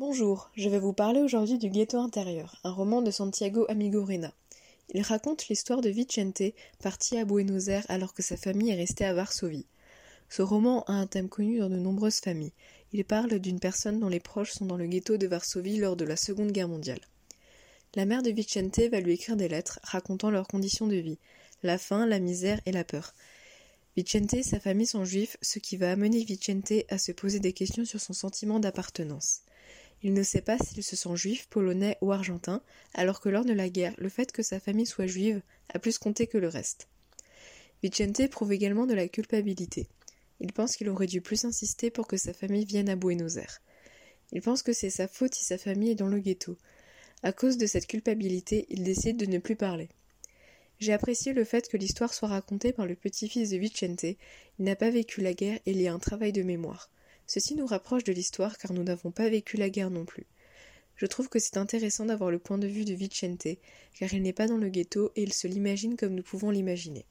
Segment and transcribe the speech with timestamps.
[0.00, 4.32] Bonjour, je vais vous parler aujourd'hui du Ghetto intérieur, un roman de Santiago Amigorena.
[4.94, 6.40] Il raconte l'histoire de Vicente,
[6.82, 9.66] parti à Buenos Aires alors que sa famille est restée à Varsovie.
[10.30, 12.54] Ce roman a un thème connu dans de nombreuses familles.
[12.94, 16.06] Il parle d'une personne dont les proches sont dans le ghetto de Varsovie lors de
[16.06, 17.02] la Seconde Guerre mondiale.
[17.94, 21.18] La mère de Vicente va lui écrire des lettres racontant leurs conditions de vie,
[21.62, 23.12] la faim, la misère et la peur.
[23.98, 27.52] Vicente et sa famille sont juifs, ce qui va amener Vicente à se poser des
[27.52, 29.42] questions sur son sentiment d'appartenance.
[30.02, 32.62] Il ne sait pas s'il se sent juif, polonais ou argentin,
[32.94, 35.98] alors que lors de la guerre, le fait que sa famille soit juive a plus
[35.98, 36.88] compté que le reste.
[37.82, 39.88] Vicente prouve également de la culpabilité.
[40.40, 43.60] Il pense qu'il aurait dû plus insister pour que sa famille vienne à Buenos Aires.
[44.32, 46.56] Il pense que c'est sa faute si sa famille est dans le ghetto.
[47.22, 49.90] À cause de cette culpabilité, il décide de ne plus parler.
[50.78, 54.04] J'ai apprécié le fait que l'histoire soit racontée par le petit-fils de Vicente.
[54.04, 56.90] Il n'a pas vécu la guerre et il y a un travail de mémoire.
[57.32, 60.26] Ceci nous rapproche de l'histoire car nous n'avons pas vécu la guerre non plus.
[60.96, 63.46] Je trouve que c'est intéressant d'avoir le point de vue de Vicente,
[63.96, 67.06] car il n'est pas dans le ghetto et il se l'imagine comme nous pouvons l'imaginer.